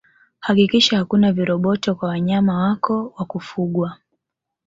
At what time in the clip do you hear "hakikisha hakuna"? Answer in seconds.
0.39-1.31